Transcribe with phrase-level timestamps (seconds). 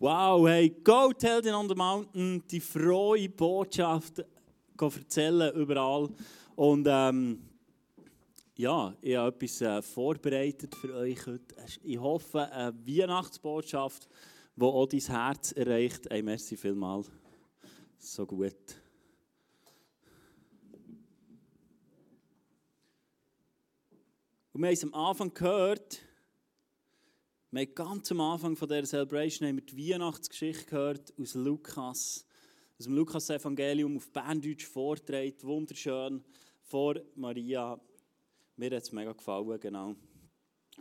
[0.00, 4.24] Wow, hey, go tell them on the mountain, die frohe Botschaft
[4.80, 6.08] erzählen überall.
[6.54, 7.42] Und ähm,
[8.54, 11.52] ja, ich habe etwas äh, vorbereitet für euch heute.
[11.82, 14.08] Ich hoffe, eine Weihnachtsbotschaft,
[14.54, 16.06] die auch dein Herz erreicht.
[16.08, 17.10] Hey, merci vielmals.
[17.98, 18.54] So gut.
[24.52, 26.02] Und wir haben es am Anfang gehört,
[27.50, 32.26] wir haben ganz am Anfang von dieser Celebration haben wir die Weihnachtsgeschichte gehört aus Lukas,
[32.78, 36.22] aus dem Lukas-Evangelium auf Berndeutsch vorträgt, wunderschön,
[36.60, 37.80] vor Maria.
[38.56, 39.96] Mir hat es mega gefallen, genau.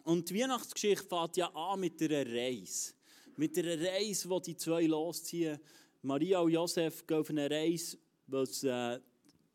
[0.04, 2.94] Und die Weihnachtsgeschichte fängt ja an mit einer Reise.
[3.38, 5.60] Mit einer Reise, wo die zwei losziehen.
[6.02, 7.98] Maria und Josef gehen auf eine Reise,
[8.28, 9.00] weil sie äh,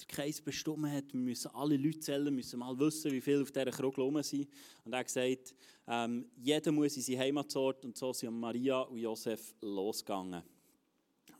[0.02, 3.52] der Kreis bestimmt hat, wir müssen alle Leute zählen, müssen mal wissen, wie viele auf
[3.52, 4.48] dieser Krug rum sind.
[4.84, 5.54] Und er hat gesagt,
[5.86, 10.42] ähm, jeder muss in seinen Heimatsort und so sind Maria und Josef losgegangen.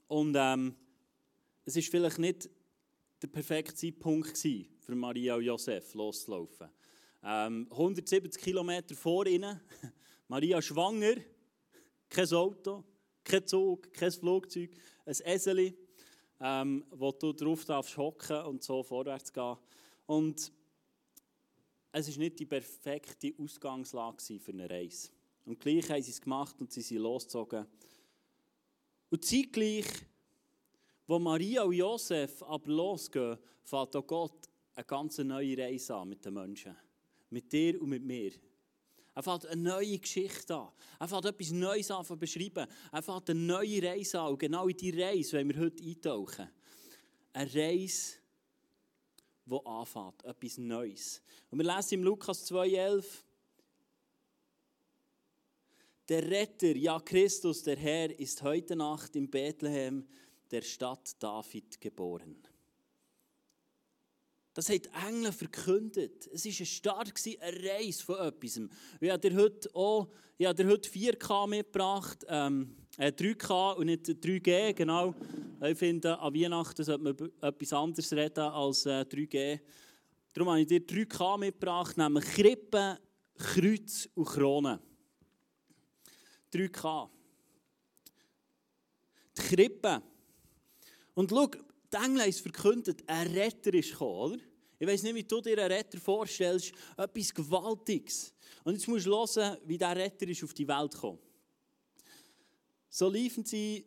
[0.09, 0.75] Und ähm,
[1.65, 2.51] es war vielleicht nicht
[3.23, 6.69] der perfekte Zeitpunkt gewesen, für Maria und Josef loszulaufen.
[7.23, 9.61] Ähm, 170 Kilometer vor ihnen,
[10.29, 11.15] Maria schwanger,
[12.09, 12.85] kein Auto,
[13.23, 14.71] kein Zug, kein Flugzeug,
[15.07, 15.77] ein Eseli
[16.43, 19.57] ähm, wo du drauf darfst hocken und so vorwärts gehen.
[20.07, 20.53] Und
[21.93, 25.11] es ist nicht die perfekte Ausgangslage für eine Reise.
[25.45, 27.67] Und gleich haben sie es gemacht und sie sind losgezogen.
[29.11, 29.87] Und zeitgleich,
[31.07, 36.25] wo Maria und Josef aber losgehen, fängt auch Gott eine ganz neue Reise an mit
[36.25, 36.77] den Menschen.
[37.31, 38.33] Mit dir und mit mir.
[39.15, 40.69] Er fängt eine neue Geschichte an.
[40.99, 42.67] Er fängt etwas Neues an zu beschreiben.
[42.91, 44.33] Er fängt eine neue Reise an.
[44.33, 46.49] Und genau in diese Reise wollen wir heute eintauchen.
[47.35, 48.15] Eine Reise,
[49.45, 50.25] die anfängt.
[50.25, 51.23] Etwas Neues.
[51.51, 53.05] Und wir lesen im Lukas 2,11
[56.09, 60.07] Der Retter, ja Christus, der Herr, ist heute Nacht in Bethlehem,
[60.51, 62.43] der Stadt David, geboren.
[64.55, 66.29] Das hat die Engel verkündet.
[66.33, 68.61] Es war ein Start, eine Reise von etwas.
[69.01, 73.87] Ich habe dir heute, auch, ich habe dir heute 4K mitgebracht, ähm, äh, 3K und
[73.87, 75.15] nicht 3G, genau.
[75.63, 79.61] Ich finde, an Weihnachten sollte man etwas anderes reden als äh, 3G.
[80.35, 82.99] Darum habe ich dir 3K mitgebracht, nämlich Krippe,
[83.39, 84.81] Kreuz und Krone.
[86.53, 87.09] 3K.
[89.39, 90.03] Die Krippe.
[91.15, 91.49] Und schau,
[91.93, 94.39] die Engel haben es verkündet, ein Retter ist gekommen, oder?
[94.79, 98.35] Ich weiß nicht, wie du dir einen Retter vorstellst, etwas Gewaltiges.
[98.65, 101.19] Und jetzt musst du hören, wie dieser Retter ist auf die Welt gekommen.
[102.91, 103.87] So liefen sie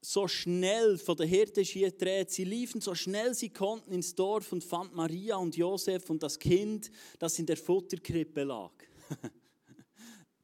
[0.00, 1.92] so schnell, von der Hirte hier
[2.26, 6.38] sie liefen so schnell sie konnten ins Dorf und fanden Maria und Josef und das
[6.38, 6.90] Kind,
[7.20, 8.72] das in der Futterkrippe lag.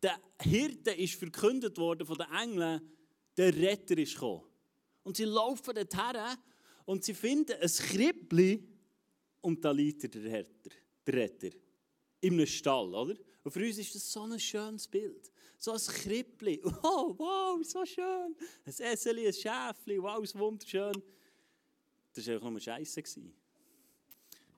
[0.03, 2.81] der Hirte ist verkündet worden von den Engeln,
[3.37, 4.45] der Retter ist gekommen.
[5.03, 6.39] Und sie laufen dorthin
[6.89, 8.67] und sie finden ein Krippli
[9.43, 10.71] und da liegt der Retter.
[11.07, 11.51] Der Retter.
[12.23, 13.15] In einem Stall, oder?
[13.45, 15.31] Und für uns ist das so ein schönes Bild.
[15.59, 16.63] So ein Krippli.
[16.83, 18.35] Oh, wow, so schön.
[18.65, 20.95] Ein Eseli, ein Schäfli, wow, ist wunderschön.
[22.15, 23.03] Das war einfach nur Scheiße.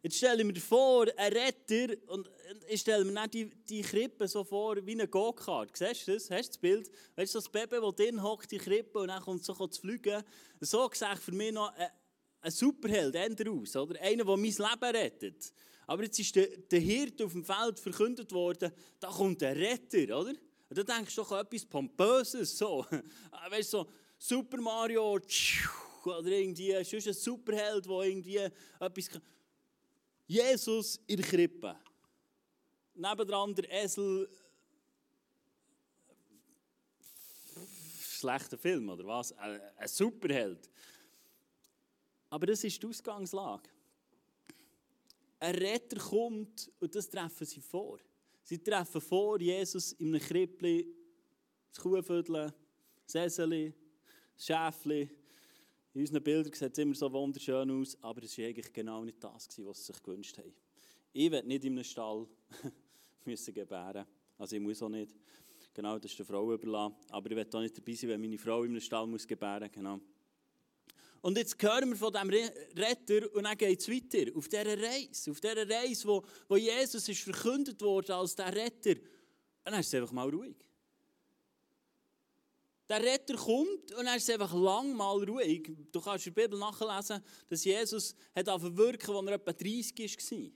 [0.03, 2.31] Jetzt stelle ich mir vor, ein Retter, und
[2.69, 5.77] ich stelle mir nicht die, die Krippe so vor wie eine Go-Kart.
[5.77, 6.31] Siehst du das?
[6.31, 6.91] Hast du das Bild?
[7.17, 9.81] Weißt du, das Baby, das drin hockt, die Krippe, und dann kommt es so zu
[9.81, 10.23] fliegen.
[10.61, 11.89] So gesagt für mich noch ein,
[12.43, 14.01] ein Superheld, aus, oder?
[14.01, 15.53] Einer, der mein Leben rettet.
[15.87, 20.19] Aber jetzt ist der, der Hirte auf dem Feld verkündet worden, da kommt der Retter,
[20.19, 20.35] oder?
[20.69, 22.87] Und da denkst du doch an etwas Pompöses, so.
[23.33, 25.19] Ah, weißt du, so Super Mario,
[26.05, 29.23] oder irgendwie, ist ein Superheld, der irgendwie etwas kann.
[30.27, 31.77] Jesus in der Krippe.
[32.95, 34.29] Nebendran der Esel.
[37.99, 39.33] Schlechter Film, oder was?
[39.33, 40.71] Ein Superheld.
[42.31, 43.69] Aber das ist die Ausgangslage.
[45.41, 47.99] Ein Retter kommt und das treffen sie vor.
[48.43, 50.87] Sie treffen vor Jesus in einem Krippli,
[51.71, 52.53] das Kuhviertel,
[53.05, 53.73] das Eseli,
[54.37, 55.11] das Schäfli.
[55.93, 59.23] In unseren Bildern sieht es immer so wunderschön aus, aber es war eigentlich genau nicht
[59.23, 60.55] das, was sie sich gewünscht haben.
[61.13, 62.27] Ich werde nicht in einem Stall
[63.25, 64.07] müssen gebären.
[64.39, 65.15] Also ich muss auch nicht.
[65.75, 66.95] Genau, das ist der Frau überlassen.
[67.11, 69.65] Aber ich werde auch nicht dabei sein, wenn meine Frau in einem Stall muss gebären
[69.65, 69.73] muss.
[69.73, 70.01] Genau.
[71.23, 74.37] Und jetzt hören wir von diesem Retter und dann geht es weiter.
[74.37, 78.93] Auf dieser Reise, auf dieser Reise, wo, wo Jesus ist verkündet wurde als der Retter.
[78.93, 80.57] Und dann ist es einfach mal ruhig.
[82.89, 85.71] Der Retter kommt und dann ist einfach lang mal ruhig.
[85.93, 90.51] Du kannst in der Bibel nachlesen, dass Jesus hat wirken, als er etwa 30 war.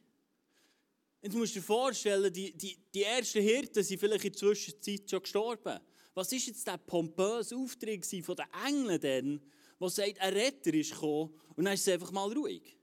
[1.32, 5.22] Musst du dir vorstellen, die, die, die ersten Hirten sind vielleicht in der Zwischenzeit schon
[5.22, 5.78] gestorben.
[6.12, 9.40] Was ist jetzt der pompöse Auftritt von den Engeln denn,
[9.84, 12.76] der sagt, ein Retter ist gekommen und dann ist es einfach mal ruhig?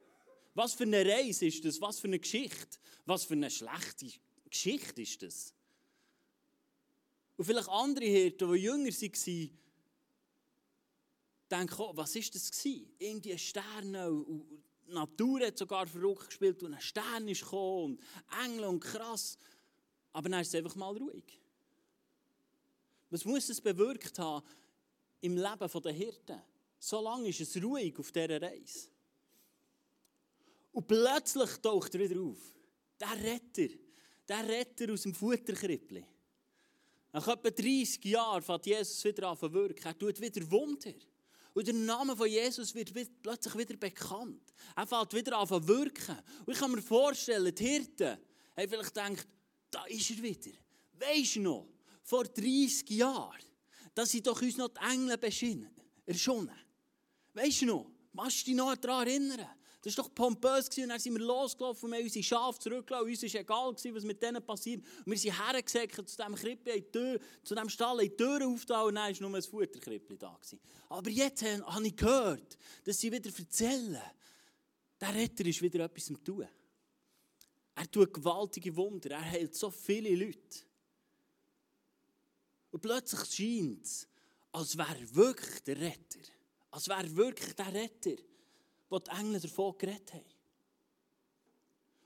[0.54, 1.80] Was für eine Reise ist das?
[1.80, 2.78] Was für eine Geschichte?
[3.06, 4.08] Was für eine schlechte
[4.50, 5.54] Geschichte ist das?
[7.38, 9.60] Und vielleicht andere Hirten, die jünger waren,
[11.50, 12.52] denken, oh, was war das?
[13.00, 14.46] Irgendwie ein Stern, und
[14.88, 19.38] die Natur hat sogar verrückt gespielt und ein Stern ist gekommen und Engel und krass.
[20.14, 21.40] Aber dann ist es einfach mal ruhig.
[23.10, 24.46] Was muss es bewirkt haben
[25.22, 26.42] im Leben der Hirten?
[26.84, 28.90] So lange ist es ruhig auf dieser Reise.
[30.72, 32.40] Und plötzlich taucht er wieder auf.
[33.00, 33.72] Der Retter.
[34.28, 36.04] Der Retter aus dem Futterkrippli.
[37.14, 39.86] Nach etwa 30 Jahren fängt Jesus wieder an zu wirken.
[39.86, 40.94] Er tut wieder Wunder.
[41.54, 42.92] Und der Name von Jesus wird
[43.22, 44.52] plötzlich wieder bekannt.
[44.76, 46.18] Er fängt wieder an zu wirken.
[46.48, 48.18] Und ich kann mir vorstellen, die Hirten
[48.58, 49.28] haben vielleicht gedacht,
[49.70, 50.58] da ist er wieder.
[50.94, 51.68] Weisst du noch,
[52.02, 53.44] vor 30 Jahren,
[53.94, 55.70] dass sie doch uns noch die Engel beschienen,
[56.08, 56.71] erschonnen.
[57.34, 59.48] Weisst du noch, machst du dich noch daran erinnern?
[59.84, 60.70] Das war doch pompös.
[60.78, 63.10] Und dann sind wir losgelaufen und haben unsere Schafe zurückgelassen.
[63.10, 64.84] Uns war egal, was mit denen passiert.
[65.06, 66.86] Und wir sind hergesäckert zu diesem Krippli,
[67.44, 70.40] zu diesem Stall, in die Türen aufgetan und dann war nur ein Futterkrippli da.
[70.90, 74.02] Aber jetzt habe ich gehört, dass sie wieder erzählen,
[75.00, 76.48] der Retter ist wieder etwas am tun.
[77.74, 80.60] Er tut gewaltige Wunder, er heilt so viele Leute.
[82.70, 84.08] Und plötzlich scheint es,
[84.52, 86.20] als wäre er wirklich der Retter.
[86.72, 88.16] Als wäre wirklich der Retter
[88.92, 90.26] wo die Engel davon geredet haben.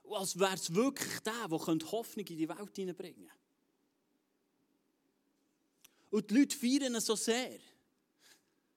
[0.04, 3.40] Und als wäre es wirklich der, der Hoffnung in die Welt hineinbringen könnte.
[6.12, 7.58] Und die Leute feiern so sehr.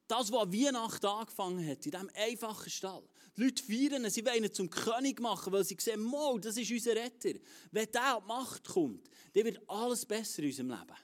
[0.08, 3.04] Das, was Weihnachten angefangen hat, in diesem einfachen Stall.
[3.36, 6.70] Die Leute feiern, sie wollen ihn zum König machen, weil sie sehen, Mo, das ist
[6.70, 7.38] unser Retter.
[7.70, 10.96] Wenn der an die Macht kommt, dann wird alles besser in unserem Leben.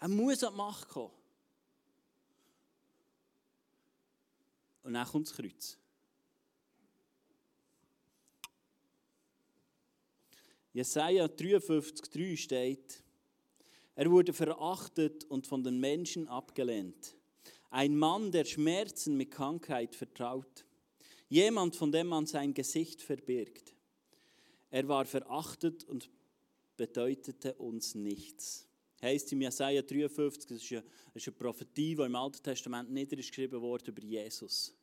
[0.00, 1.14] Er muss an die Macht kommen.
[4.82, 5.78] Und dann kommt das Kreuz.
[10.72, 13.02] Jesaja 53,3 steht,
[13.96, 17.16] er wurde verachtet und von den Menschen abgelehnt.
[17.70, 20.64] Ein Mann, der Schmerzen mit Krankheit vertraut.
[21.28, 23.74] Jemand, von dem man sein Gesicht verbirgt.
[24.70, 26.08] Er war verachtet und
[26.76, 28.69] bedeutete uns nichts
[29.02, 32.90] heißt im Jesaja 53, das ist, eine, das ist eine Prophetie, die im Alten Testament
[32.90, 34.74] niedergeschrieben wurde über Jesus.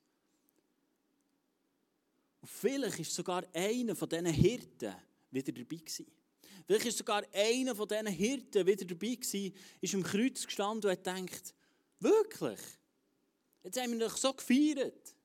[2.41, 4.95] Und vielleicht ist sogar einer von diesen Hirten
[5.31, 6.05] wieder dabei gewesen.
[6.65, 10.97] Vielleicht ist sogar einer von diesen Hirten wieder dabei gewesen, ist am Kreuz gestanden und
[10.97, 11.53] hat gedacht,
[11.99, 12.59] wirklich?
[13.63, 15.15] Jetzt haben wir doch so gefeiert.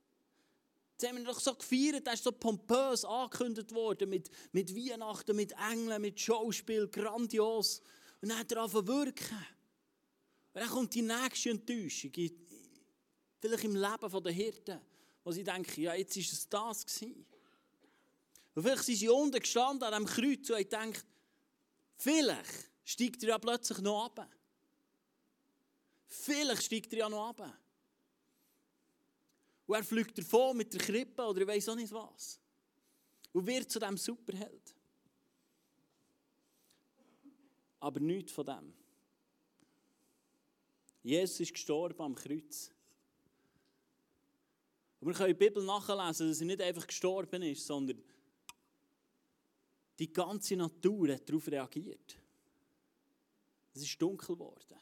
[0.92, 5.34] Jetzt haben wir doch so gefeiert, das ist so pompös angekündigt worden, mit, mit Weihnachten,
[5.34, 7.82] mit Engeln, mit Schauspiel, grandios.
[8.22, 9.46] Und dann hat er angefangen wirken.
[10.54, 12.12] Und dann kommt die nächste Enttäuschung,
[13.40, 14.80] vielleicht im Leben der Hirten,
[15.24, 17.26] wo sie denken, ja, jetzt ist es das gewesen.
[18.54, 21.06] Und vielleicht sind sie unten gestanden an einem Kreuz und haben gedacht,
[21.96, 24.28] vielleicht steigt er ja plötzlich noch ab.
[26.06, 27.58] Vielleicht steigt er ja noch ab.
[29.66, 32.38] Und er fliegt davon mit der Krippe oder ich weiß auch nicht was.
[33.32, 34.74] Und wird zu diesem Superheld.
[37.82, 38.72] Aber nichts von dem.
[41.02, 42.70] Jesus ist gestorben am Kreuz.
[45.00, 48.00] Und wir können in der Bibel nachlesen, dass er nicht einfach gestorben ist, sondern
[49.98, 52.16] die ganze Natur hat darauf reagiert.
[53.74, 54.78] Es ist dunkel geworden.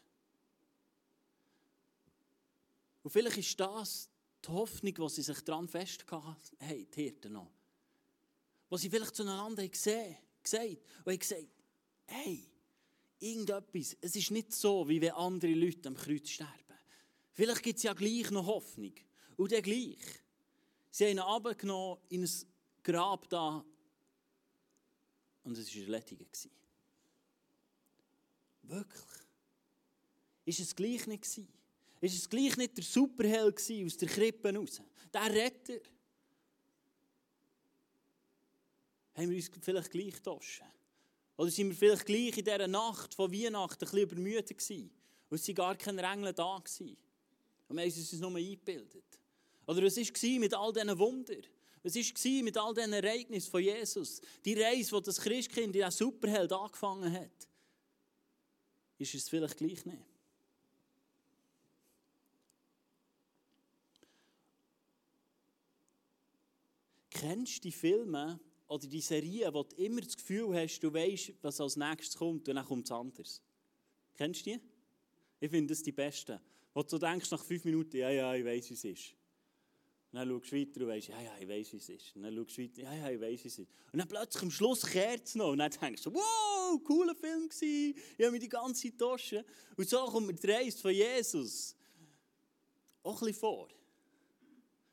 [3.02, 4.10] Und vielleicht ist das
[4.44, 7.50] die Hoffnung, die sie sich daran festgehalten haben, die Hirten noch.
[8.68, 10.18] Wo sie vielleicht zueinander gesehen
[10.52, 11.48] haben und haben gesagt,
[12.06, 12.50] hey,
[13.20, 13.96] irgendetwas.
[14.00, 16.54] Es ist nicht so, wie wenn andere Leute am Kreuz sterben.
[17.32, 18.94] Vielleicht gibt es ja gleich noch Hoffnung.
[19.36, 19.98] Und dann gleich.
[20.90, 22.30] Sie haben ihn runtergenommen in ein
[22.82, 23.64] Grab da.
[25.44, 26.48] Und es war erledigt.
[28.62, 29.04] Wirklich.
[30.44, 31.48] Ist es gleich nicht gewesen?
[32.00, 34.80] Ist es gleich nicht der Superheld aus der Krippe raus?
[35.12, 35.80] Der Retter?
[39.14, 40.62] Haben wir uns vielleicht gleich getauscht?
[41.40, 44.90] Oder sind wir vielleicht gleich in dieser Nacht von Weihnachten ein bisschen übermüdet gewesen?
[45.30, 46.58] Und es gar keine Engel da.
[46.58, 46.98] Gewesen.
[47.66, 49.18] Und wir haben es uns nur eingebildet.
[49.66, 51.42] Oder was war mit all diesen Wundern?
[51.82, 54.20] Was war mit all diesen Ereignissen von Jesus?
[54.44, 57.48] Die Reise, die das Christkind, der Superheld angefangen hat.
[58.98, 60.04] Ist es vielleicht gleich nicht?
[67.08, 68.38] Kennst du die Filme,
[68.70, 72.48] oder die Serie, wo du immer das Gefühl hast, du weißt, was als nächstes kommt
[72.48, 73.42] und dann kommt es anders.
[74.16, 74.60] Kennst du die?
[75.40, 76.38] Ich finde das die besten.
[76.72, 79.16] Wo du denkst nach fünf Minuten, ja, ja, ich weiß, wie es ist.
[80.12, 82.14] Und dann schaust du weiter und weißt, ja, ja, ich weiß, wie es ist.
[82.14, 83.70] Und dann schaust du weiter, ja, ja, ich weiß, wie es ist.
[83.92, 85.50] Und dann plötzlich am Schluss kehrt es noch.
[85.50, 87.96] Und dann denkst du, wow, cooler Film gewesen.
[88.16, 89.34] Ich habe mich die ganze getauscht.
[89.76, 91.74] Und so kommt mir die Reise von Jesus
[93.02, 93.68] auch ein bisschen vor.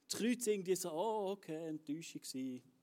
[0.07, 2.76] Das Kreuz irgendwie so, oh, okay, Enttäuschung war.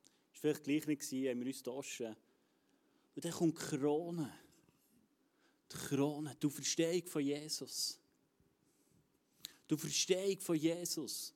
[0.44, 2.02] Vielleicht gleich nicht, gewesen, haben wir uns getauscht.
[2.02, 4.30] Und dann kommt die Krone.
[5.72, 7.98] Die Krone, die Verstehung von Jesus.
[9.70, 11.32] Die Verstehung von Jesus.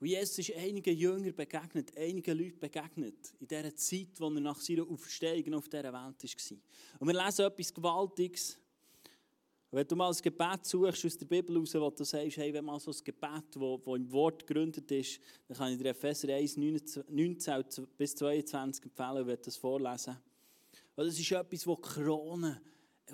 [0.00, 4.58] Und Jesus ist einigen Jüngern begegnet, einigen Leuten begegnet, in dieser Zeit, wo er nach
[4.62, 6.58] seiner Auferstehung auf dieser Welt war.
[6.98, 8.58] Und wir lesen etwas Gewaltiges.
[9.74, 12.66] Wenn du mal ein Gebet suchst aus der Bibel heraus, wo du sagst, hey, wenn
[12.66, 16.58] mal so ein Gebet, das im Wort gegründet ist, dann kann ich dir Epheser 1,
[16.58, 17.64] 19
[17.96, 20.18] bis 22 empfehlen, wenn du das vorlesen.
[20.94, 22.60] Weil das ist etwas, das Krone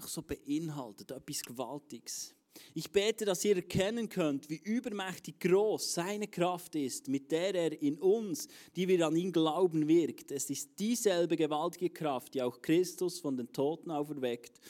[0.01, 2.35] so beinhaltet, etwas Gewaltiges.
[2.75, 7.81] Ich bete, dass ihr erkennen könnt, wie übermächtig groß seine Kraft ist, mit der er
[7.81, 10.33] in uns, die wir an ihn glauben, wirkt.
[10.33, 14.61] Es ist dieselbe gewaltige Kraft, die auch Christus von den Toten auferweckt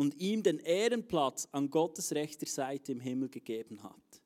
[0.00, 4.22] und ihm den Ehrenplatz an Gottes rechter Seite im Himmel gegeben hat.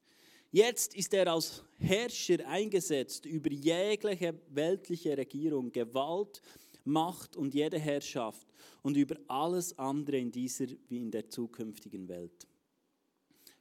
[0.52, 6.40] Jetzt ist er als Herrscher eingesetzt über jegliche weltliche Regierung, Gewalt,
[6.84, 8.46] Macht und jede Herrschaft
[8.82, 12.46] und über alles andere in dieser wie in der zukünftigen Welt.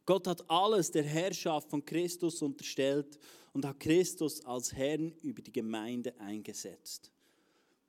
[0.06, 3.18] Gott hat alles der Herrschaft von Christus unterstellt
[3.54, 7.12] und hat Christus als Herrn über die Gemeinde eingesetzt.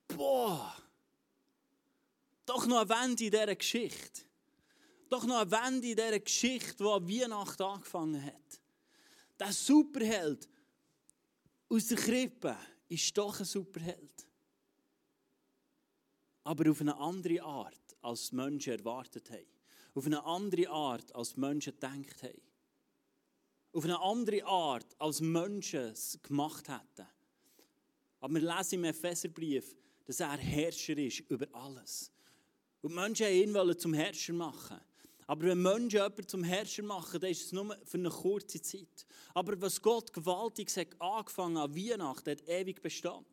[0.07, 0.75] Boah!
[2.45, 4.21] Doch noch eine Wende in dieser Geschichte.
[5.09, 8.61] Doch noch eine Wende in dieser Geschichte, die an Weihnachten angefangen hat.
[9.39, 10.47] Der Superheld
[11.69, 14.27] aus der Krippe ist doch ein Superheld.
[16.43, 19.55] Aber auf eine andere Art, als die Menschen erwartet haben
[19.95, 22.41] auf eine andere Art, als Menschen gedacht haben.
[23.71, 27.07] Auf eine andere Art, als Menschen es gemacht hätten.
[28.19, 29.75] Aber wir lesen im Epheserbrief,
[30.05, 32.11] dass er Herrscher ist über alles.
[32.85, 34.79] Und die Menschen ihn zum Herrscher machen.
[35.25, 39.07] Aber wenn Menschen jemanden zum Herrscher machen, dann ist es nur für eine kurze Zeit.
[39.33, 43.25] Aber was Gott gewaltig hat angefangen an Weihnachten, hat ewig Bestand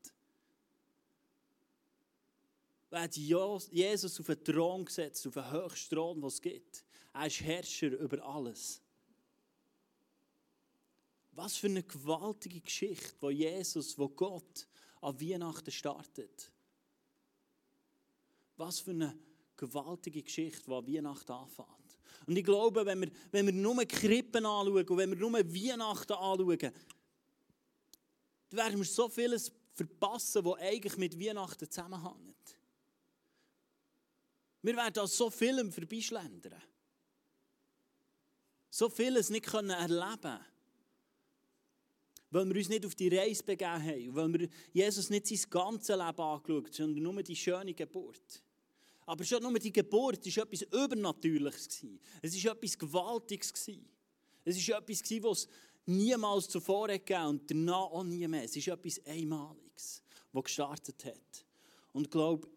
[2.91, 6.85] hat Jesus auf den Thron gesetzt, auf den höchsten Thron, den es gibt.
[7.13, 8.81] Er ist Herrscher über alles.
[11.33, 14.67] Was für eine gewaltige Geschichte, wo Jesus, wo Gott
[15.03, 16.51] an Weihnachten startet.
[18.57, 19.19] Was für eine
[19.67, 21.69] gewaltige Geschichte, die Weihnachten anfängt.
[22.27, 26.13] Und ich glaube, wenn wir, wenn wir nur Krippen anschauen und wenn wir nur Weihnachten
[26.13, 26.73] anschauen, dann
[28.51, 32.59] werden wir so vieles verpassen, was eigentlich mit Weihnachten zusammenhängt.
[34.63, 36.63] Wir werden an so vielem vorbeischlendern.
[38.71, 40.39] So vieles nicht können erleben
[42.31, 44.15] Weil wir uns nicht auf die Reise begeben haben.
[44.15, 48.43] Weil wir Jesus nicht sein ganzes Leben angeschaut sondern nur die schöne Geburt.
[49.07, 51.85] Aber schon nur die Geburt war etwas Übernatürliches.
[52.21, 53.53] Es war etwas Gewaltiges.
[54.45, 55.49] Es war etwas, was
[55.87, 58.45] niemals zuvor gegeben und danach auch nie mehr.
[58.45, 61.45] Es ist etwas Einmaliges, das gestartet hat.
[61.93, 62.49] Und ich glaube,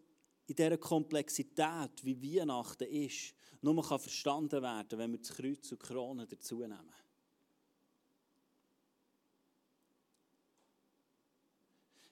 [0.48, 5.80] in dieser Komplexität, wie Weihnachten ist, nur kann verstanden werden, wenn wir das Kreuz und
[5.80, 6.94] Krone dazu nehmen.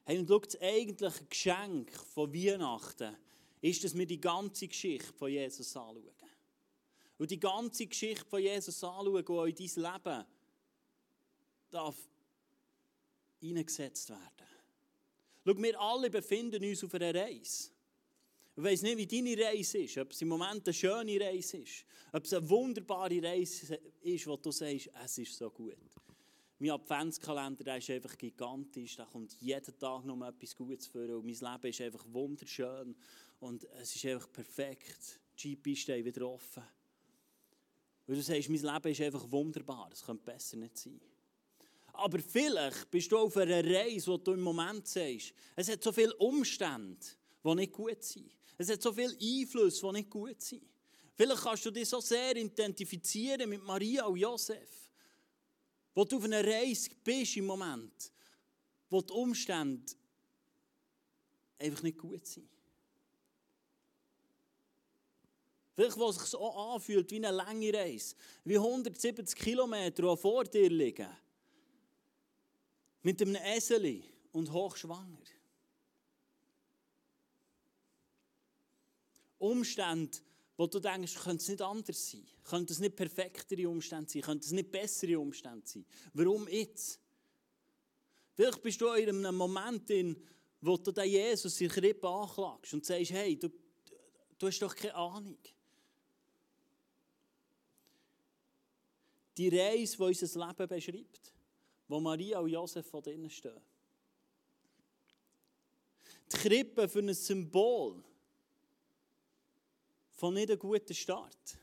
[0.06, 3.16] Hey, und schau, das eigentliche Geschenk von Weihnachten
[3.64, 6.12] ist, dass wir die ganze Geschichte von Jesus anschauen.
[7.18, 10.26] Und die ganze Geschichte von Jesus anschauen, die in dein Leben
[11.72, 11.96] darf
[13.42, 14.48] eingesetzt werden.
[15.46, 17.70] Schau, wir alle befinden uns auf einer Reise.
[18.56, 21.86] Ich weiß nicht, wie deine Reise ist, ob es im Moment eine schöne Reise ist,
[22.12, 25.78] ob es eine wunderbare Reise ist, wo du sagst, es ist so gut.
[26.60, 31.26] Mein Adventskalender der ist einfach gigantisch, da kommt jeden Tag noch etwas Gutes vor und
[31.26, 32.96] mein Leben ist einfach wunderschön
[33.44, 35.20] und es ist einfach perfekt.
[35.38, 36.64] Die GP steht wieder offen.
[38.08, 41.00] Und du sagst, mein Leben ist einfach wunderbar, es könnte besser nicht sein.
[41.94, 45.92] Aber vielleicht bist du auf einer Reise, wo du im Moment sagst, es hat so
[45.92, 47.06] viele Umstände,
[47.44, 48.32] die nicht gut sind.
[48.58, 50.64] Es hat so viele Einflüsse, die nicht gut sind.
[51.16, 54.92] Vielleicht kannst du dich so sehr identifizieren mit Maria und Josef,
[55.94, 58.12] wo du auf einer Reise bist im Moment,
[58.90, 59.94] wo die Umstände
[61.60, 62.50] einfach nicht gut sind.
[65.76, 70.44] Vielleicht, wo es sich so anfühlt wie eine lange Reise, wie 170 Kilometer, die vor
[70.44, 71.10] dir liegen.
[73.02, 75.18] Mit einem Eseli und hochschwanger.
[79.40, 80.18] Umstände,
[80.56, 82.26] wo du denkst, könnte es nicht anders sein?
[82.44, 84.22] Könnte es nicht perfektere Umstände sein?
[84.22, 85.86] Könnte es nicht bessere Umstände sein?
[86.14, 87.00] Warum jetzt?
[88.36, 90.16] Vielleicht bist du in einem Moment, in,
[90.62, 93.50] wo du Jesus in Krippe anklagst und sagst, hey, du,
[94.38, 95.38] du hast doch keine Ahnung.
[99.38, 101.34] Die Reise, die unser Leben beschreibt,
[101.88, 103.62] wo Maria und Josef von drinnen stehen.
[106.32, 108.04] Die Krippe für ein Symbol
[110.12, 111.58] von nicht einem guten Start.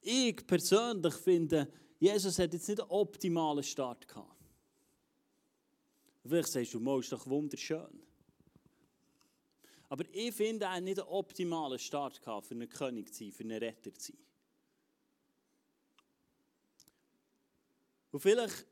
[0.00, 4.36] Ich persönlich finde, Jesus hat jetzt nicht einen optimalen Start gehabt.
[6.22, 8.02] Vielleicht sagst du, mal, ist doch wunderschön.
[9.88, 13.32] Aber ich finde, er hat nicht einen optimalen Start gehabt, für einen König zu sein,
[13.32, 14.27] für einen Retter zu sein.
[18.10, 18.66] Und vielleicht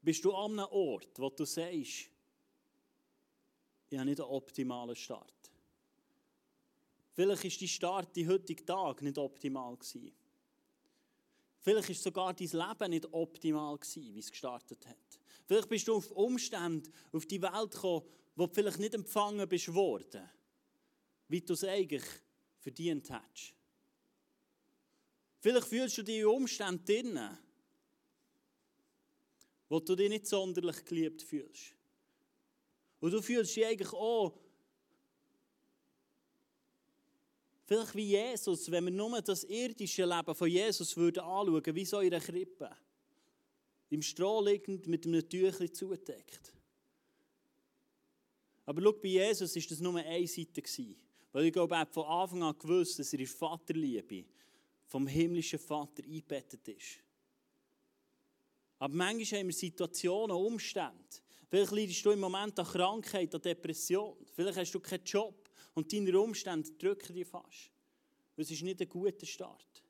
[0.00, 2.10] bist du an einem Ort, wo du sagst,
[3.88, 5.50] ich habe nicht einen optimalen Start.
[7.12, 10.12] Vielleicht ist die Start, die heutige Tag, nicht optimal gewesen.
[11.60, 14.96] Vielleicht ist sogar dein Leben nicht optimal gewesen, wie es gestartet hat.
[15.46, 19.72] Vielleicht bist du auf Umstände auf die Welt gekommen, wo du vielleicht nicht empfangen bist
[19.72, 20.28] worden,
[21.28, 22.04] wie du es eigentlich
[22.58, 23.54] verdient hast.
[25.40, 27.38] Vielleicht fühlst du dich in Umständen drinnen,
[29.72, 31.74] wo du dich nicht sonderlich geliebt fühlst.
[33.00, 34.38] Und du fühlst dich eigentlich auch
[37.64, 42.00] vielleicht wie Jesus, wenn wir nur das irdische Leben von Jesus würden anschauen, wie so
[42.00, 42.70] in einer Krippe.
[43.88, 46.52] Im Stroh liegend mit einem Tüchlein zugedeckt.
[48.66, 50.62] Aber schau, bei Jesus war das nur eine Seite.
[51.32, 54.26] Weil ich glaube, er von Anfang an gewusst, dass er in Vaterliebe
[54.84, 57.00] vom himmlischen Vater eingebettet ist.
[58.82, 61.20] Aber manchmal haben wir Situationen, Umstände.
[61.48, 64.16] Vielleicht leidest du im Moment an Krankheit, an Depression.
[64.34, 67.70] Vielleicht hast du keinen Job und deine Umstände drücken dich fast.
[68.36, 69.84] Es ist nicht ein guter Start.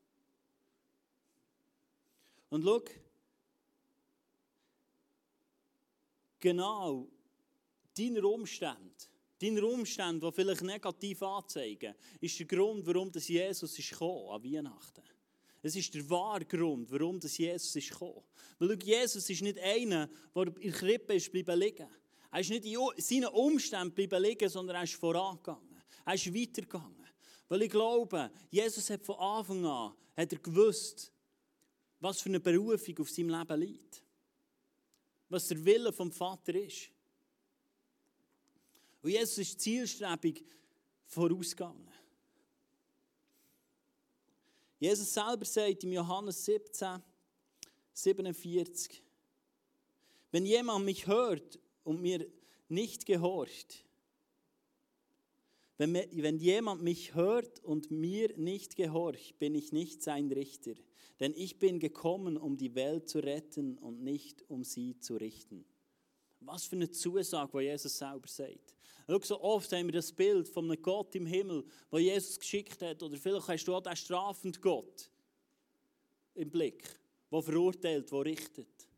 [2.50, 2.82] Und schau,
[6.38, 7.08] genau
[7.96, 9.06] deine Umstände,
[9.40, 15.11] deine Umstände, die vielleicht negativ anzeigen, ist der Grund, warum Jesus ist gekommen an Weihnachten.
[15.62, 18.22] Es ist der wahre Grund, warum das Jesus ist gekommen.
[18.58, 21.88] Weil Jesus ist nicht einer, der in der Krippe ist bleiben liegen.
[22.32, 25.82] Er ist nicht in seinen Umständen bleiben liegen, sondern er ist vorangegangen.
[26.04, 27.06] Er ist weitergegangen.
[27.48, 31.12] Weil ich glaube, Jesus hat von Anfang an hat er gewusst,
[32.00, 34.02] was für eine Berufung auf seinem Leben liegt.
[35.28, 36.90] Was der Wille vom Vater ist.
[39.02, 40.44] Und Jesus ist zielstrebig
[41.06, 41.91] vorausgegangen.
[44.82, 47.00] Jesus selber sagt im Johannes 17,
[47.92, 49.00] 47,
[50.32, 52.26] wenn jemand mich hört und mir
[52.68, 53.84] nicht gehorcht,
[55.78, 60.74] wenn, wenn jemand mich hört und mir nicht gehorcht, bin ich nicht sein Richter,
[61.20, 65.64] denn ich bin gekommen, um die Welt zu retten und nicht um sie zu richten.
[66.40, 68.71] Was für eine Zusage, die Jesus selber sagt.
[69.06, 72.80] Schau, so oft haben wir das Bild von einem Gott im Himmel, wo Jesus geschickt
[72.82, 75.10] hat, oder vielleicht hast du auch den strafenden Gott
[76.34, 76.98] im Blick,
[77.30, 78.88] der verurteilt, der richtet.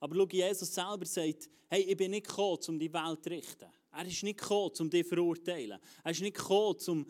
[0.00, 3.66] Aber schau, Jesus selber sagt, hey, ich bin nicht gekommen, um die Welt zu richten.
[3.92, 5.80] Er ist nicht gekommen, um dich zu verurteilen.
[6.04, 7.06] Er ist nicht gekommen, um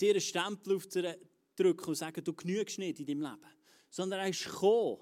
[0.00, 1.24] dir einen Stempel aufzudrücken
[1.58, 3.54] und zu sagen, du genügst nicht in deinem Leben.
[3.90, 4.98] Sondern er ist gekommen,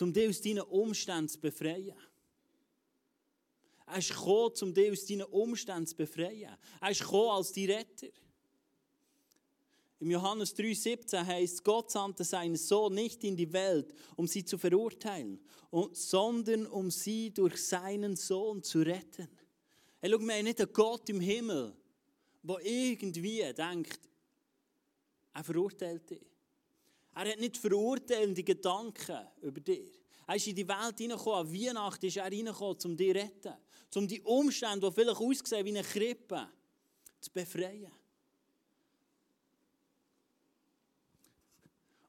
[0.00, 1.94] um dich aus deinen Umständen zu befreien.
[3.86, 6.56] Er ist gekommen, um dich aus deinen Umständen zu befreien.
[6.80, 8.08] Er ist gekommen als die Retter.
[9.98, 14.58] Im Johannes 3,17 heißt, Gott sandte seinen Sohn nicht in die Welt, um sie zu
[14.58, 15.40] verurteilen,
[15.92, 19.28] sondern um sie durch seinen Sohn zu retten.
[20.00, 21.74] Hey, schau, wir haben nicht einen Gott im Himmel,
[22.42, 24.00] der irgendwie denkt,
[25.32, 26.26] er verurteilt dich.
[27.14, 29.98] Er hat nicht verurteilende Gedanken über dich.
[30.26, 33.54] Er ist in die Welt hineingekommen, an Weihnachten ist er hineingekommen, um dich zu retten.
[33.96, 36.48] Um die Umstände, die vielleicht aussehen wie eine Krippe,
[37.20, 37.90] zu befreien.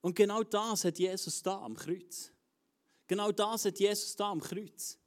[0.02, 2.32] Und genau das hat Jesus da am Kreuz.
[3.08, 4.97] Genau das hat Jesus da am Kreuz.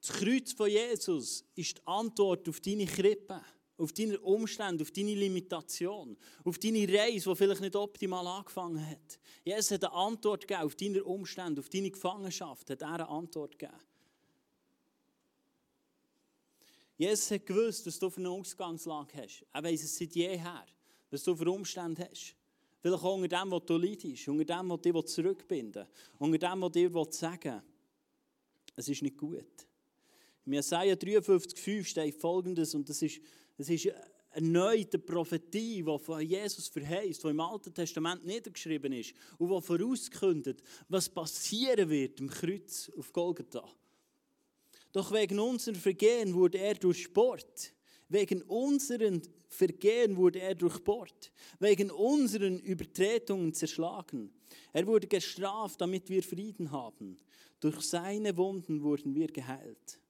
[0.00, 3.40] Das Kreuz von Jesus ist die Antwort auf deine Krippe
[3.78, 9.20] auf deine Umstände, auf deine Limitation, auf deine Reise, die vielleicht nicht optimal angefangen hat.
[9.44, 13.56] Jesus hat eine Antwort gegeben auf deine Umstände, auf deine Gefangenschaft, hat er eine Antwort
[13.56, 13.78] gegeben.
[16.98, 19.46] Jesus hat gewusst, was du für eine Ausgangslage hast.
[19.52, 20.66] Er weiß es seit jeher,
[21.10, 22.34] was du für Umstände hast.
[22.80, 25.86] Vielleicht auch unter dem, was du leidest, unter dem, was dich zurückbinden
[26.18, 27.62] will, unter dem, was dir sagen will,
[28.76, 29.44] es ist nicht gut.
[30.44, 33.20] Im Jesaja 53,5 steht folgendes, und das ist
[33.58, 33.90] das ist
[34.30, 40.62] erneuten Prophetie, die von Jesus verheißt, die im Alten Testament niedergeschrieben ist und die vorauskündet,
[40.88, 43.68] was passieren wird im Kreuz auf Golgatha.
[44.98, 47.72] Doch wegen unserer Vergehen wurde er durchbohrt.
[48.08, 51.30] Wegen unseren Vergehen wurde er durchbohrt.
[51.60, 54.32] Wegen unseren Übertretungen zerschlagen.
[54.72, 57.16] Er wurde gestraft, damit wir Frieden haben.
[57.60, 60.00] Durch seine Wunden wurden wir geheilt.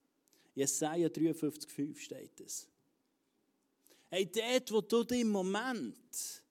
[0.55, 2.67] Jesaja 53,5 steht es.
[4.09, 6.41] Hey, dort, wo du dich im Moment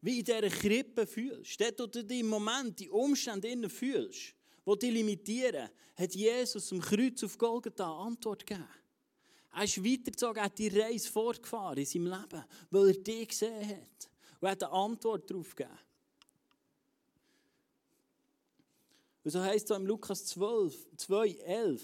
[0.00, 4.34] wie in dieser Krippe fühlst, dort, wo du dich im Moment die Umstände innen fühlst,
[4.66, 8.68] die dich limitieren, hat Jesus am Kreuz auf Golgatha Antwort gegeben.
[9.54, 14.10] Er ist weitergezogen, hat die Reise fortgefahren in seinem Leben, weil er dich gesehen hat.
[14.40, 15.78] Und hat eine Antwort darauf gegeben.
[19.24, 21.82] Und so heißt es im Lukas 12, 2, 11,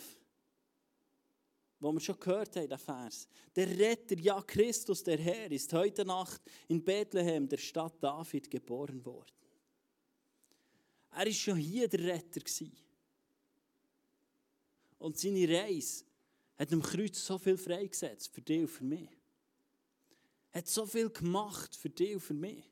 [1.81, 3.29] wo wir schon gehört haben, der Vers.
[3.55, 9.05] Der Retter, ja Christus, der Herr, ist heute Nacht in Bethlehem, der Stadt David, geboren
[9.05, 9.31] worden.
[11.19, 12.41] Er war schon hier der Retter.
[15.01, 16.05] Und seine Reise
[16.57, 19.11] hat am Kreuz so viel freigesetzt für dich und für mich.
[20.53, 22.71] Er hat so viel gemacht für dich und für mich.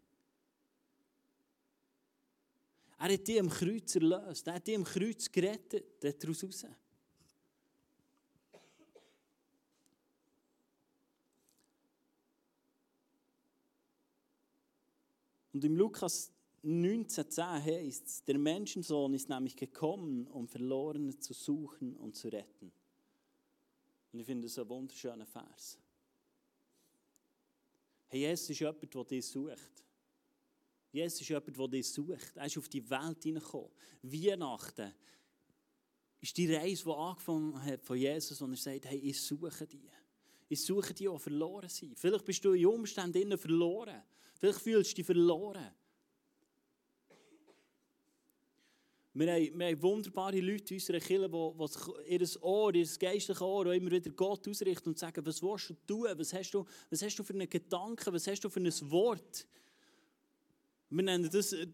[2.99, 4.47] Er hat dich am Kreuz erlöst.
[4.47, 6.67] Er hat dich am Kreuz gerettet, daraus raus.
[15.53, 16.31] Und im Lukas
[16.67, 22.73] 19,10 heißt es, der Menschensohn ist nämlich gekommen, um Verlorene zu suchen und zu retten.
[24.13, 25.79] Und ich finde das ein wunderschöner Vers.
[28.09, 29.85] Hey, Jesus ist jemand, der dich sucht.
[30.91, 32.37] Jesus ist jemand, der dich sucht.
[32.37, 33.71] Er ist auf die Welt hineingekommen.
[34.03, 34.93] Weihnachten
[36.21, 39.89] ist die Reise, die angefangen hat von Jesus, und er sagt, hey, ich suche dich.
[40.49, 41.97] Ich suche die, die verloren sind.
[41.97, 44.03] Vielleicht bist du in Umständen verloren.
[44.39, 45.73] Vielleicht fühlst du dich verloren.
[49.19, 53.41] Wir haben, wir haben wunderbare Leute in unserer Kirche, die, die ihr Ohr, ihr geistliches
[53.41, 56.09] Ohr immer wieder Gott ausrichten und sagen, was willst du tun?
[56.17, 58.13] Was hast du, was hast du für einen Gedanken?
[58.13, 59.47] Was hast du für ein Wort?
[60.91, 61.67] Wir nennen das, äh,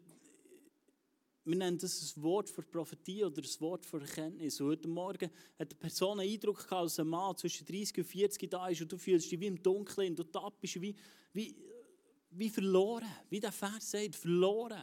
[1.44, 4.61] wir nennen das ein Wort für Prophetie oder ein Wort für Erkenntnis.
[4.61, 5.28] Und heute Morgen
[5.59, 8.83] hat eine Person einen Eindruck gehabt, dass ein Mann zwischen 30 und 40 da ist
[8.83, 10.94] und du fühlst dich wie im Dunkeln, du tappst wie,
[11.33, 11.57] wie
[12.35, 14.81] wie verloren, wie der Vers sagt, verloren.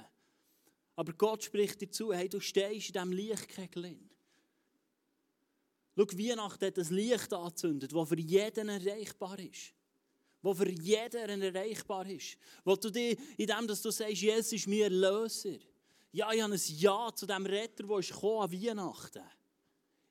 [0.99, 3.97] Aber Gott spricht dir zu, hey, du stehst in diesem Lichtkegel.
[5.95, 9.73] Schau, Weihnachten hat ein Licht angezündet, das für jeden erreichbar ist.
[10.41, 12.37] Das für jeden erreichbar ist.
[12.65, 15.59] Wo du dir, in dem, dass du sagst, Jesus ist mein Erlöser.
[16.11, 19.23] Ja, ich habe ein Ja zu dem Retter, der ist an Weihnachten.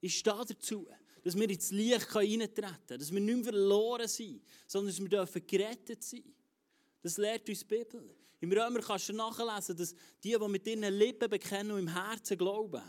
[0.01, 0.89] Ich stehe dazu,
[1.23, 5.43] dass wir ins Licht eintreten können, dass wir nicht mehr verloren sind, sondern dass wir
[5.43, 6.35] gerettet sein dürfen.
[7.03, 8.17] Das lehrt uns die Bibel.
[8.41, 12.39] Im Römer kannst du nachlesen, dass die, die mit ihren Lippen bekennen und im Herzen
[12.39, 12.83] glauben,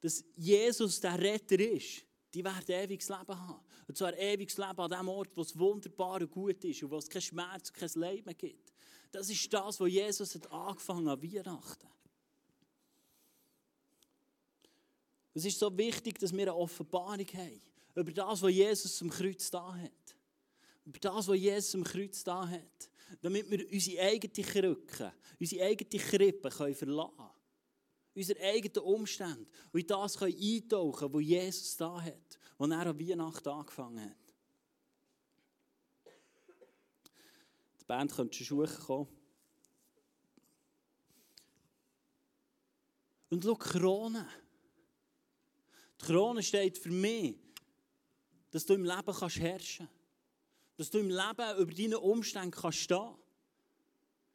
[0.00, 3.60] dass Jesus der Retter ist, die werden ewiges Leben haben.
[3.86, 6.98] Und zwar ewiges Leben an dem Ort, wo es wunderbar und gut ist und wo
[6.98, 8.72] es keinen Schmerz und kein Leid mehr gibt.
[9.10, 11.88] Das ist das, was Jesus hat angefangen an Weihnachten.
[15.34, 17.60] Es ist so wichtig, dass wir eine Offenbarung haben
[17.94, 19.90] über das, was Jesus am Kreuz da hat
[20.84, 26.02] über das, was Jesus am Kreuz da hat, damit wir unsere eigene Krücke, unsere eigene
[26.02, 27.30] Krippe können verlassen können.
[28.14, 29.46] Unsere eigenen Umstände.
[29.72, 34.34] Und in das können eintauchen, was Jesus da hat, wo er an Weihnachten angefangen hat.
[37.80, 39.08] Die Band könnte schon kommen.
[43.30, 44.28] Und schau, Krone.
[46.00, 47.38] Die Krone steht für mich,
[48.50, 50.01] dass du im Leben kannst herrschen kannst.
[50.76, 53.14] Dass du im Leben über deine Umstände kannst stehen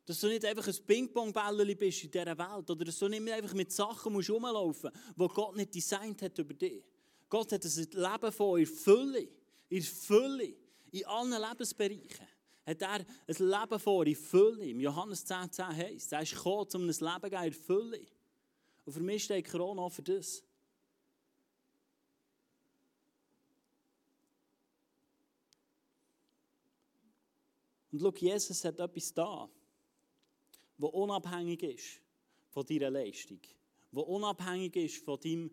[0.05, 2.69] Dass du nicht einfach ein Ping-Pong-Bällchen bist in dieser Welt.
[2.69, 6.37] Oder dass du nicht einfach mit Sachen musst rumlaufen musst, die Gott nicht designt hat
[6.37, 6.83] über dich.
[7.29, 9.27] Gott hat ein Leben von in Fülle.
[9.69, 10.53] In Fülle.
[10.91, 12.27] In allen Lebensbereichen.
[12.65, 14.65] Hat er ein Leben vor in Fülle.
[14.65, 18.01] Im Johannes 10, 10 heisst, er ist gekommen, um ein Leben in Fülle.
[18.85, 20.43] Und für mich steht Corona für das.
[27.97, 29.49] Und schau, Jesus hat etwas da,
[30.77, 32.01] das unabhängig ist
[32.49, 33.39] von deiner Leistung.
[33.91, 35.51] Das unabhängig ist von deinem,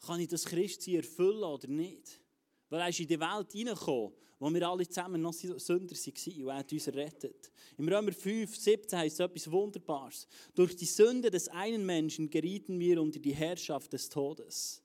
[0.00, 2.20] kann ich das Christsein erfüllen oder nicht.
[2.68, 6.48] Weil er ist in die Welt hineingekommen, wo wir alle zusammen noch Sünder waren und
[6.48, 7.52] er hat uns errettet.
[7.78, 10.26] Im Römer 5, 17 heißt es etwas Wunderbares.
[10.54, 14.83] Durch die Sünde des einen Menschen gerieten wir unter die Herrschaft des Todes.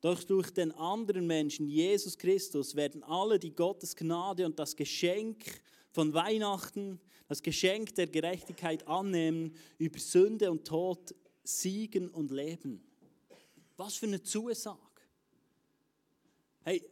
[0.00, 5.44] Doch durch den anderen Menschen, Jesus Christus, werden alle, die Gottes Gnade und das Geschenk
[5.92, 12.82] von Weihnachten, das Geschenk der Gerechtigkeit annehmen, über Sünde und Tod siegen und leben.
[13.76, 14.78] Was für eine Zusage.
[16.62, 16.82] Hey,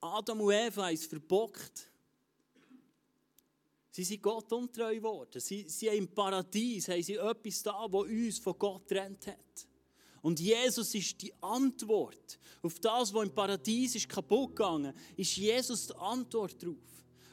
[0.00, 1.90] Adam und Eva es verbockt.
[3.90, 5.40] Sie sind Gott untreu geworden.
[5.40, 9.67] Sie, sie haben im Paradies haben sie etwas da, was uns von Gott trennt hat.
[10.22, 15.86] Und Jesus ist die Antwort auf das, was im Paradies ist kaputt gegangen, ist Jesus
[15.86, 16.76] die Antwort darauf.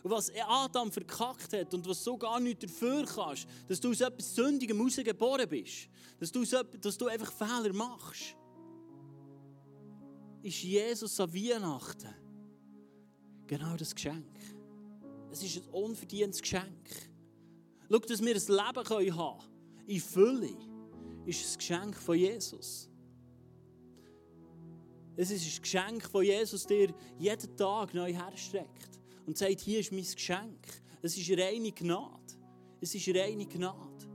[0.04, 4.02] Und was Adam verkackt hat und was so gar nicht dafür kannst, dass du aus
[4.02, 6.46] etwas Sündigem rausgeboren bist, dass du,
[6.80, 8.36] dass du einfach Fehler machst,
[10.44, 12.14] ist Jesus an Weihnachten
[13.48, 14.38] genau das Geschenk.
[15.32, 16.88] Es ist ein unverdientes Geschenk.
[17.90, 20.75] Schau, dass wir ein Leben haben können, in Fülle
[21.26, 22.90] ist ein Geschenk von Jesus.
[25.18, 29.92] Es ist ein Geschenk von Jesus, der jeden Tag neu herstreckt und sagt, hier ist
[29.92, 30.60] mein Geschenk.
[31.02, 32.34] Es ist reine Gnade.
[32.82, 34.08] Es ist reine Gnade.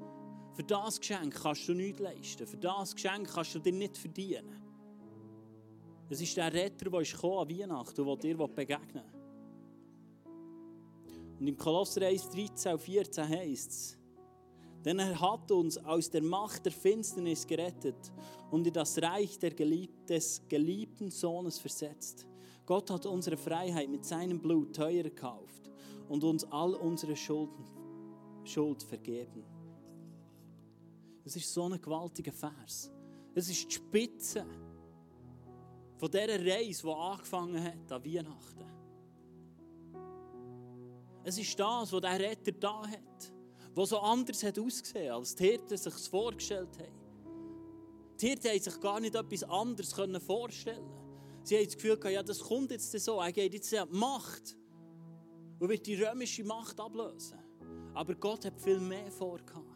[0.55, 2.47] Für das Geschenk kannst du nichts leisten.
[2.47, 4.61] Für das Geschenk kannst du dir nicht verdienen.
[6.11, 9.21] Es ist der Retter, der ist an Weihnachten und dir begegnen will.
[11.39, 14.00] Und im Kolosser 1, 13 und 14 heißt es,
[14.85, 18.13] denn er hat uns aus der Macht der Finsternis gerettet
[18.51, 22.27] und in das Reich Gelieb des geliebten Sohnes versetzt.
[22.65, 25.71] Gott hat unsere Freiheit mit seinem Blut teuer gekauft
[26.09, 27.65] und uns all unsere Schulden,
[28.45, 29.45] Schuld vergeben.
[31.25, 32.91] Es ist so ein gewaltiger Vers.
[33.35, 34.47] Es ist die Spitze
[35.97, 38.65] von dieser Reise, die angefangen hat an Weihnachten.
[41.23, 43.33] Es ist das, was der Retter da hat
[43.75, 47.01] wo so anders hat ausgesehen, als die Hirten sich vorgestellt haben.
[48.21, 51.01] Die Hirten haben sich gar nicht etwas anderes vorstellen
[51.43, 54.57] Sie haben das Gefühl gehabt, ja, das kommt jetzt so, er geht jetzt die Macht
[55.59, 57.39] und wird die römische Macht ablösen.
[57.95, 59.67] Aber Gott hat viel mehr vorgehabt.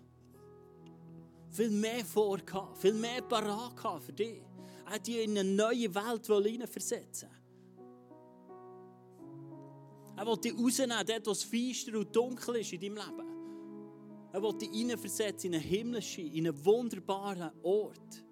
[1.50, 4.42] Viel mehr vorgehabt, viel mehr parat für dich.
[4.86, 7.30] Er hat dich in eine neue Welt hineinversetzen
[10.16, 13.33] Er will dich rausnehmen, dort, wo es feister und dunkel ist in deinem Leben.
[14.34, 18.24] Er will dich hineinversetzen in einen himmlischen, in einen wunderbaren Ort.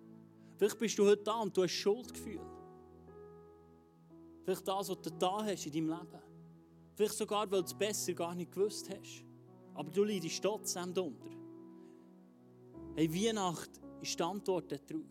[0.56, 2.40] Vielleicht bist du heute da und du hast Schuldgefühl.
[4.42, 6.22] Vielleicht das, was du da hast in deinem Leben.
[6.96, 9.24] Vielleicht sogar, weil du es besser gar nicht gewusst hast.
[9.74, 11.30] Aber du leidest trotzdem darunter.
[12.96, 15.06] Hey, Weihnacht ist die Antwort darauf.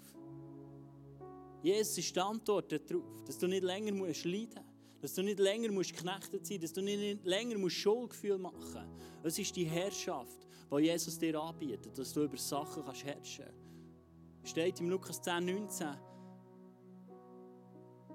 [1.63, 5.03] Jesus ist die Antwort darauf, dass du nicht länger musst leiden musst.
[5.03, 6.63] Dass du nicht länger musst geknechtet sein musst.
[6.63, 9.23] Dass du nicht länger musst Schuldgefühl machen musst.
[9.23, 14.49] Es ist die Herrschaft, die Jesus dir anbietet, dass du über Sachen kannst herrschen kannst.
[14.51, 15.87] Steht im Lukas 10, 19,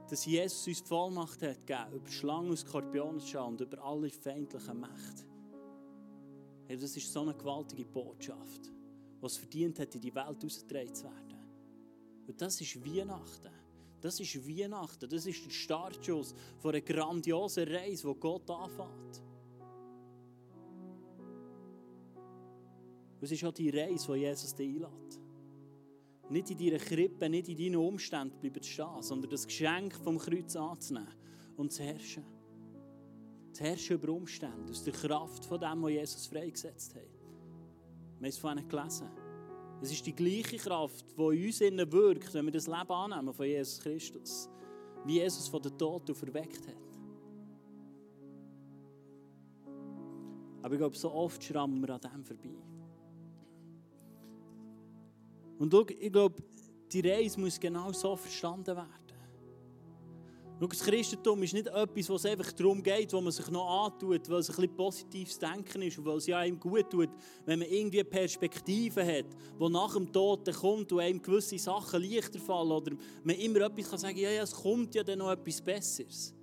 [0.09, 4.09] dass Jesus uns Vollmacht hat gegeben, über Schlangen und Skorpione zu schauen und über alle
[4.09, 5.25] feindlichen Mächte.
[6.69, 8.67] Das ist so eine gewaltige Botschaft,
[9.21, 11.37] die es verdient hat, in die Welt ausgetragen zu werden.
[12.27, 13.53] Und das ist Weihnachten.
[14.01, 15.09] Das ist Weihnachten.
[15.09, 19.23] Das ist der Startschuss von einer grandiosen Reise, die Gott anfängt.
[23.21, 25.21] Es ist auch die Reise, die Jesus dir einlädt.
[26.29, 30.57] Nicht in deiner Krippe, nicht in deinen Umständen bleiben stehen, sondern das Geschenk vom Kreuz
[30.57, 31.15] anzunehmen
[31.57, 32.25] und zu herrschen.
[33.53, 37.03] Zu herrschen über Umstände, aus der Kraft von dem, was Jesus freigesetzt hat.
[37.03, 39.09] Wir haben es vorhin gelesen.
[39.81, 43.33] Es ist die gleiche Kraft, die in uns innen wirkt, wenn wir das Leben annehmen
[43.33, 44.49] von Jesus Christus,
[45.05, 46.77] wie Jesus von den Toten verweckt hat.
[50.63, 52.76] Aber ich glaube, so oft schrammen wir an dem vorbei.
[55.59, 56.43] Und schau, ich glaube,
[56.93, 59.07] die Reise muss genau so verstanden werden.
[60.59, 64.27] Schau, das Christentum ist nicht etwas, was einfach darum geht, wo man sich noch antut,
[64.31, 67.11] weil es ein bisschen positives Denken ist und weil es ja einem gut tut,
[67.45, 69.27] wenn man irgendwie eine Perspektive hat,
[69.61, 73.91] die nach dem Tod kommt und einem gewisse Sachen leichter fallen oder man immer etwas
[73.91, 76.35] kann sagen, ja, ja, es kommt ja dann noch etwas Besseres.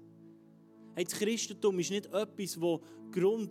[0.93, 3.49] Hey, das Christentum ist nicht etwas, wo Grund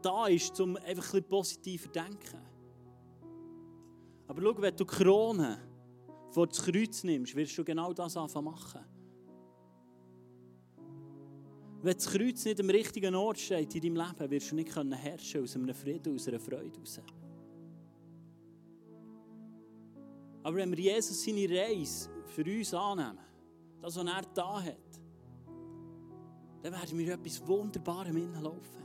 [0.00, 2.51] da ist, um einfach ein bisschen positiver zu denken.
[4.32, 5.58] Aber schau, wenn du Krone
[6.30, 8.80] vor das Kreuz nimmst, wirst du genau das anfangen machen.
[11.82, 15.42] Wenn das Kreuz nicht am richtigen Ort steht in deinem Leben, wirst du nicht herrschen
[15.42, 17.02] aus einem Frieden, aus einer Freude raus.
[20.44, 23.18] Aber wenn wir Jesus seine Reise für uns annehmen,
[23.82, 25.00] das, was er da hat,
[26.62, 28.81] dann werden wir etwas Wunderbares laufen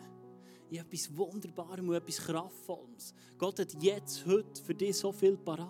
[0.70, 2.96] in etwas Wunderbarem und etwas Kraftvollem.
[3.38, 5.70] Gott hat jetzt, heute für dich so viel parat.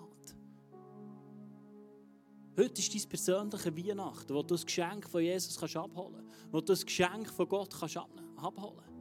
[2.58, 6.60] Heute ist dein persönliche Weihnachten, wo du das Geschenk von Jesus kannst abholen kannst, wo
[6.60, 8.98] du das Geschenk von Gott kannst abholen kannst.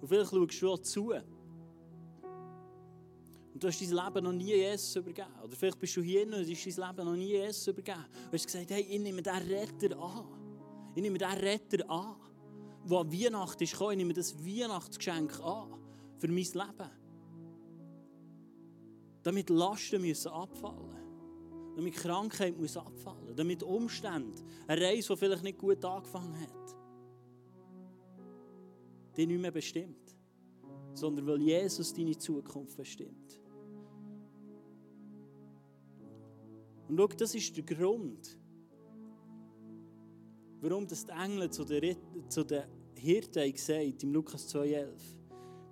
[0.00, 1.12] Und vielleicht schaust du auch zu.
[3.52, 5.28] Und du hast dein Leben noch nie Jesus übergeben.
[5.44, 8.06] Oder vielleicht bist du hier und hast dein Leben noch nie Jesus übergeben.
[8.30, 10.24] Du hast gesagt, hey, ich nehme diesen Retter an.
[10.94, 12.16] Ich nehme diesen Retter an.
[12.84, 15.74] Wo an Weihnachten ist ich nehme das Weihnachtsgeschenk an.
[16.18, 16.90] Für mein Leben.
[19.22, 21.00] Damit Lasten müssen abfallen
[21.80, 26.76] damit Krankheit muss abfallen damit Umstände, eine Reise, die vielleicht nicht gut angefangen hat,
[29.16, 30.16] die nicht mehr bestimmt,
[30.94, 33.40] sondern weil Jesus deine Zukunft bestimmt.
[36.88, 38.36] Und schau, das ist der Grund,
[40.60, 41.96] warum das die Engel zu den,
[42.28, 44.88] zu den Hirten gesagt im Lukas 2,11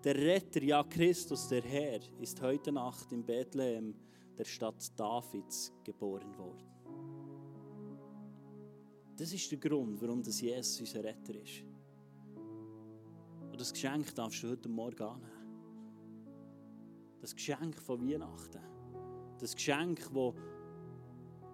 [0.03, 3.94] Der Retter, ja Christus, der Herr, ist heute Nacht in Bethlehem,
[4.37, 6.66] der Stadt Davids, geboren worden.
[9.16, 11.64] Das ist der Grund, warum das Jesus unser Retter ist.
[13.51, 15.33] Und das Geschenk darfst du heute Morgen annehmen.
[17.20, 18.61] Das Geschenk von Weihnachten.
[19.40, 20.35] Das Geschenk, wo,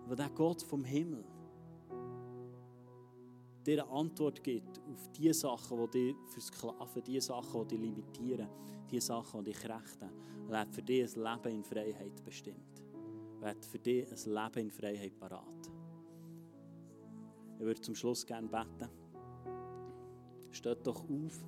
[0.07, 1.25] wo der Gott vom Himmel
[3.65, 8.49] dir eine Antwort gibt auf die Sachen, die dich versklaven, die Sachen, die dich limitieren,
[8.91, 10.11] die Sachen, die dich krächten.
[10.49, 12.83] Er hat für dich ein Leben in Freiheit bestimmt.
[13.41, 15.71] Er hat für dich ein Leben in Freiheit parat.
[17.59, 18.91] Ich würde zum Schluss gerne beten.
[20.51, 21.45] Steht doch auf.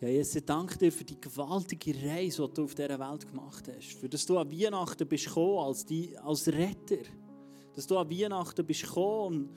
[0.00, 3.68] Ja, Jesus, ich danke dir für die gewaltige Reise, die du auf dieser Welt gemacht
[3.68, 3.98] hast.
[3.98, 7.02] Für dass du an Weihnachten bist gekommen als, die, als Retter.
[7.74, 9.50] Dass du an Weihnachten bist gekommen,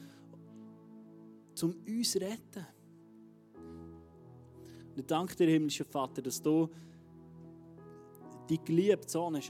[1.62, 2.67] um uns zu retten.
[4.91, 6.69] Und ich danke dir, himmlischer Vater, dass du
[8.49, 9.49] die geliebte Sohn hast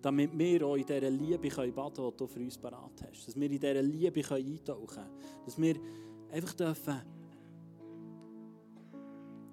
[0.00, 3.26] damit wir auch in dieser Liebe baden können, die du für uns parat hast.
[3.26, 5.10] Dass wir in dieser Liebe eintauchen können.
[5.44, 5.76] Dass wir
[6.32, 7.17] einfach dürfen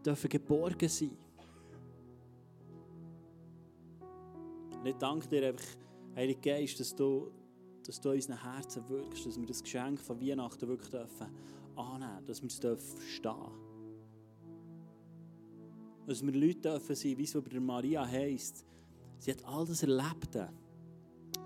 [0.06, 1.18] dürfen geborgen sein.
[4.80, 5.66] Und ich danke dir einfach,
[6.16, 7.32] Heiliger Geist, dass du,
[7.86, 11.28] dass du in unseren Herzen wirkst, dass wir das Geschenk von Weihnachten wirklich dürfen
[11.76, 13.52] annehmen, dass wir es dürfen verstehen.
[16.08, 18.64] Dass wir Leute dürfen sein, wie es über Maria heisst.
[19.18, 20.50] Sie hat all das Erlebte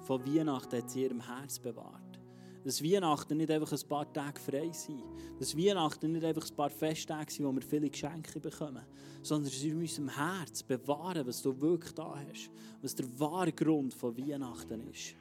[0.01, 2.18] von Weihnachten in ihrem Herz bewahrt.
[2.63, 5.03] Dass Weihnachten nicht einfach ein paar Tage frei sind.
[5.39, 8.83] Dass Weihnachten nicht einfach ein paar Festtage sind, wo wir viele Geschenke bekommen.
[9.21, 12.49] Sondern dass wir in unserem Herz bewahren, was du wirklich da hast.
[12.81, 15.15] Was der wahre Grund von Weihnachten ist.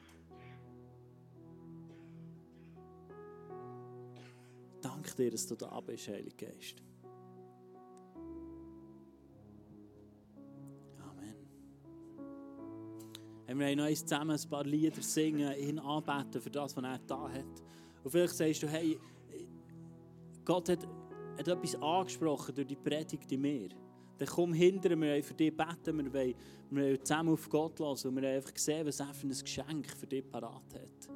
[4.81, 6.81] Danke dir, dass du da bist, Heiliger Geist.
[13.57, 17.29] Wir haben noch zusammen ein paar Lieder singen, ihn anbeten für das, was er da
[17.29, 17.63] hat.
[18.03, 18.99] Und vielleicht sagst du, hey,
[20.45, 20.87] Gott hat,
[21.37, 23.69] hat etwas angesprochen durch die Predigt in mir.
[24.19, 26.35] Dann komm hinter mir, wir für dich beten, wir wollen,
[26.69, 29.29] wir wollen zusammen auf Gott lassen und wir haben einfach gesehen, was er für ein
[29.29, 31.09] Geschenk für dich parat hat.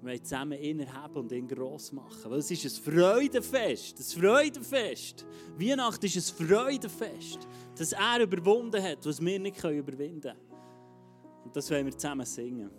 [0.00, 2.30] Wir wollen zusammen ihn erheben und ihn gross machen.
[2.30, 3.98] Weil es ist ein Freudenfest.
[3.98, 5.26] Ein Freudenfest.
[5.58, 7.46] Weihnachten ist ein Freudenfest.
[7.76, 10.49] Dass er überwunden hat, was wir nicht überwinden können.
[11.44, 12.70] Und das wollen wir zusammen singen.